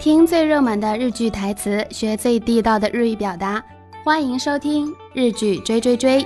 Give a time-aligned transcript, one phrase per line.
[0.00, 3.64] 听最热门的日剧台词，学最地道的日语表达。
[4.04, 6.24] 欢迎收听《日剧追追追》。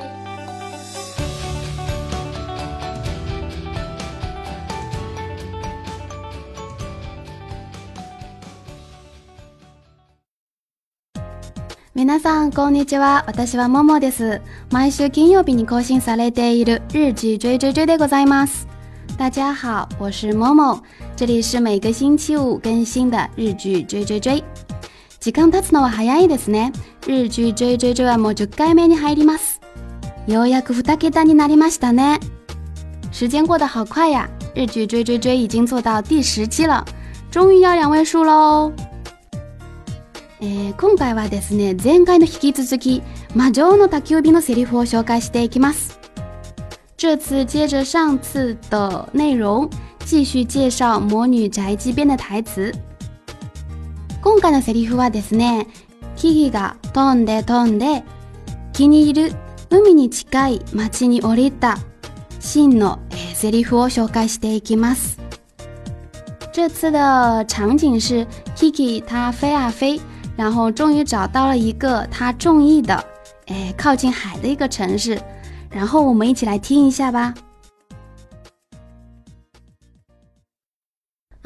[11.92, 13.24] 皆さんこんにちは。
[13.26, 14.40] 私はももです。
[14.70, 18.66] 毎週金曜日に更新されている日剧追追追でございます。
[19.18, 20.80] 大家好，我是某某，
[21.17, 24.43] 这里是每个星期五更新的日剧追追追。
[25.21, 26.73] 時間経つのは早いですね。
[27.07, 29.61] 日劇追追追はもう10回目に入ります。
[30.27, 32.19] ようやく2桁になりましたね。
[33.13, 34.27] 時間過得好快呀！
[34.55, 36.83] 日劇追追追已經做到第十期了，
[37.31, 38.73] 終於要兩位數喽。
[40.41, 43.01] えー、今回はですね、前回の引き続き、
[43.33, 45.97] 魔女の宅急便のセリフを紹介していきます。
[46.97, 49.69] 这次接着上次的内容，
[50.04, 52.72] 继续介绍《魔女宅急便》的台词。
[54.22, 55.66] 今回のセリフはですね、
[56.16, 58.02] 木々が飛んで飛んで、
[58.72, 59.32] 気に入る
[59.70, 61.78] 海に近い町に降りた
[62.38, 65.18] 真の、えー、セリフを紹介していきます。
[66.52, 70.00] 这次的场景是 Kiki 它飞啊飞，
[70.36, 73.02] 然后终于找到了一个它中意的，
[73.46, 75.20] 哎，靠近海的一个城市。
[75.70, 77.32] 然后我们一起来听一下吧。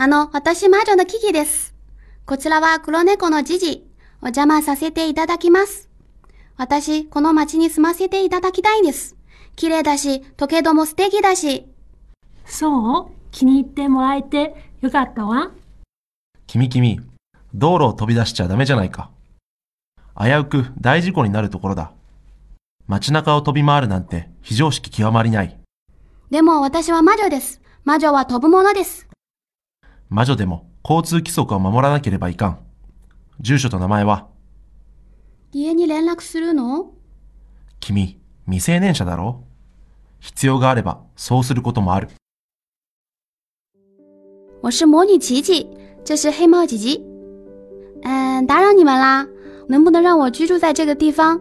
[0.01, 1.75] あの、私魔女のキキです。
[2.25, 3.85] こちらは黒猫のジジ。
[4.21, 5.89] お邪魔させていただきます。
[6.55, 9.17] 私、この町に住ませていただきたいんです。
[9.57, 11.67] 綺麗だし、時計戸も素敵だし。
[12.45, 13.11] そう？
[13.31, 15.51] 気に入ってもらえてよかったわ。
[16.47, 17.05] 君君、
[17.53, 19.09] 道路を飛び出しちゃダメじゃないか。
[20.17, 21.91] 危うく大事故になるところだ。
[22.87, 25.59] 街中を飛び回るなんて非常識極まりない。
[26.29, 27.59] でも私は魔女です。
[27.83, 29.08] 魔女は飛ぶものです。
[30.09, 32.59] 魔女でも交通規則を守らなければいかん。
[33.41, 34.25] 住所と名前は？
[35.51, 36.87] 家に連絡するの？
[37.79, 39.43] 君、未成年者だろ？
[40.19, 42.09] 必要があればそうすることもある。
[44.61, 45.69] 我是魔女琪琪，
[46.03, 46.65] 这是黑猫。
[48.01, 49.27] 嗯，打扰你们啦，
[49.67, 51.39] 能不能让我居住在这个地方？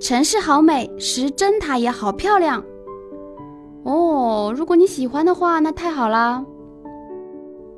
[0.00, 2.62] 城市好美，石针塔也好漂亮。
[3.84, 6.44] 哦，如果你喜欢的话，那太好了。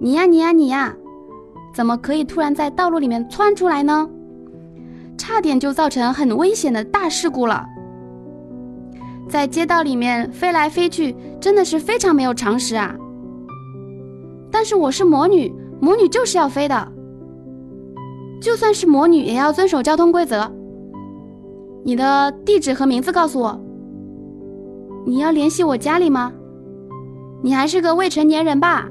[0.04, 0.96] 你呀，你呀，你呀，
[1.72, 4.10] 怎么可以突然在道路里面窜出来呢？
[5.16, 7.64] 差点就造成很危险的大事故了。
[9.28, 12.96] 在街道里面飞来飞去，真的是非常没有常识啊。
[14.50, 16.88] 但是我是魔女，魔女就是要飞的，
[18.40, 20.50] 就算是魔女也要遵守交通规则。
[21.84, 23.56] 你的地址和名字告诉我。
[25.06, 26.32] 你要联系我家里吗？
[27.40, 28.88] 你还是个未成年人吧？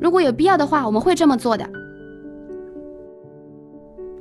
[0.00, 1.68] 如果有必要的话，我们会这么做的。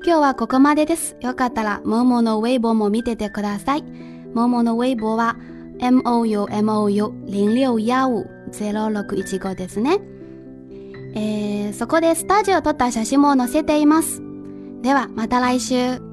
[0.03, 1.15] 今日はここまでです。
[1.21, 3.83] よかったらモモのウェイボーも見ててください。
[4.33, 5.35] モモのウェイボーは
[5.79, 9.99] M O U M O U 零六幺五ゼロ六一五ですね。
[11.13, 14.21] えー、そこでスタジオ撮った写真も載せています。
[14.81, 16.06] ではまた来週。